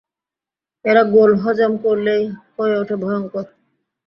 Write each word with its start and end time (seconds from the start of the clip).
এরা 0.85 1.03
গোল 1.13 1.31
হজম 1.43 1.73
করলেই 1.83 2.23
হয়ে 2.55 2.75
ওঠে 2.77 2.95
ভয়ংকর 3.03 3.45